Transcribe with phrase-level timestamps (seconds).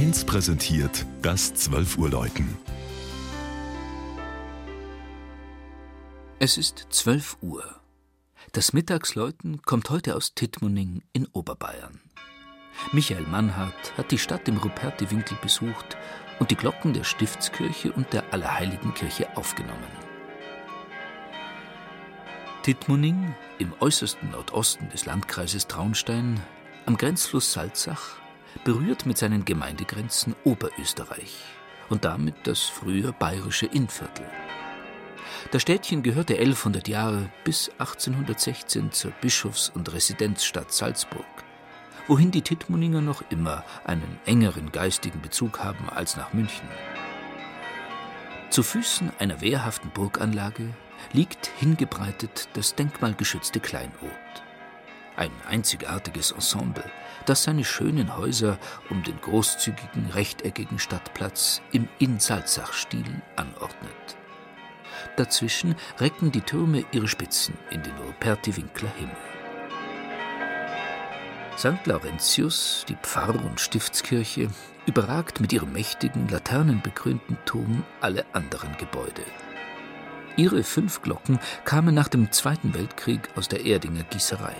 [0.00, 2.56] 1 präsentiert das 12 Uhr Läuten.
[6.38, 7.62] Es ist 12 Uhr.
[8.52, 12.00] Das Mittagsläuten kommt heute aus Tittmoning in Oberbayern.
[12.92, 15.98] Michael Mannhardt hat die Stadt im Ruperti-Winkel besucht
[16.38, 19.92] und die Glocken der Stiftskirche und der Allerheiligenkirche aufgenommen.
[22.62, 26.40] Tittmoning, im äußersten Nordosten des Landkreises Traunstein,
[26.86, 28.19] am Grenzfluss Salzach,
[28.64, 31.36] berührt mit seinen Gemeindegrenzen Oberösterreich
[31.88, 34.26] und damit das früher bayerische Innviertel.
[35.50, 41.24] Das Städtchen gehörte 1100 Jahre bis 1816 zur Bischofs- und Residenzstadt Salzburg,
[42.06, 46.68] wohin die Tittmoninger noch immer einen engeren geistigen Bezug haben als nach München.
[48.50, 50.74] Zu Füßen einer wehrhaften Burganlage
[51.12, 54.10] liegt hingebreitet das denkmalgeschützte Kleinod.
[55.20, 56.90] Ein einzigartiges Ensemble,
[57.26, 64.16] das seine schönen Häuser um den großzügigen rechteckigen Stadtplatz im In-Salzach-Stil anordnet.
[65.16, 69.14] Dazwischen recken die Türme ihre Spitzen in den Ruperti-Winkler Himmel.
[71.58, 71.86] St.
[71.86, 74.48] Laurentius, die Pfarr- und Stiftskirche,
[74.86, 79.24] überragt mit ihrem mächtigen, laternenbekrönten Turm alle anderen Gebäude.
[80.38, 84.56] Ihre fünf Glocken kamen nach dem Zweiten Weltkrieg aus der Erdinger Gießerei.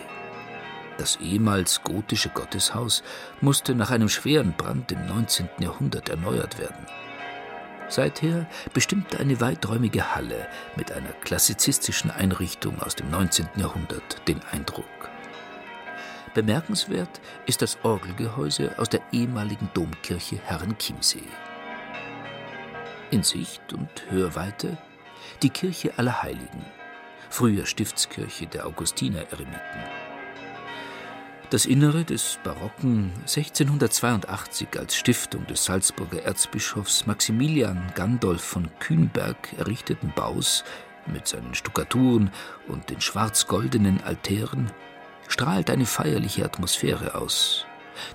[1.00, 3.02] Das ehemals gotische Gotteshaus
[3.40, 5.48] musste nach einem schweren Brand im 19.
[5.58, 6.84] Jahrhundert erneuert werden.
[7.88, 13.48] Seither bestimmt eine weiträumige Halle mit einer klassizistischen Einrichtung aus dem 19.
[13.56, 14.84] Jahrhundert den Eindruck.
[16.34, 21.30] Bemerkenswert ist das Orgelgehäuse aus der ehemaligen Domkirche Herrenchiemsee.
[23.10, 24.76] In Sicht und Hörweite
[25.40, 26.66] die Kirche aller Heiligen,
[27.30, 30.09] früher Stiftskirche der Augustiner-Eremiten.
[31.50, 40.12] Das Innere des barocken 1682 als Stiftung des Salzburger Erzbischofs Maximilian Gandolf von Kühnberg errichteten
[40.14, 40.62] Baus
[41.06, 42.30] mit seinen Stuckaturen
[42.68, 44.70] und den schwarz-goldenen Altären
[45.26, 47.66] strahlt eine feierliche Atmosphäre aus,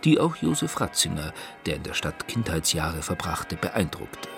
[0.06, 1.34] die auch Josef Ratzinger,
[1.66, 4.30] der in der Stadt Kindheitsjahre verbrachte, beeindruckte.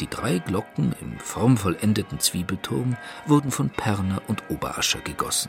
[0.00, 5.48] Die drei Glocken im formvollendeten Zwiebelturm wurden von Perner und Oberascher gegossen.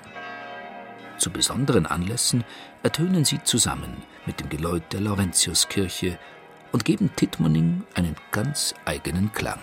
[1.18, 2.44] Zu besonderen Anlässen
[2.84, 6.20] ertönen sie zusammen mit dem Geläut der Laurentiuskirche
[6.72, 9.60] und geben Tittmoning einen ganz eigenen Klang.